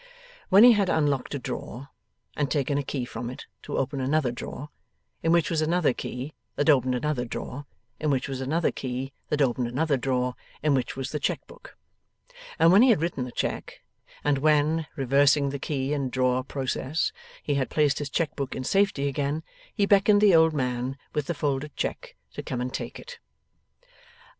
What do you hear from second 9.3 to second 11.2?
opened another drawer, in which was the